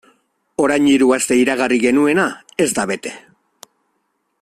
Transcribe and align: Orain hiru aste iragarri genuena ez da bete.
Orain 0.63 0.87
hiru 0.91 1.11
aste 1.17 1.37
iragarri 1.41 1.79
genuena 1.85 2.27
ez 2.67 2.71
da 2.79 2.89
bete. 2.95 3.17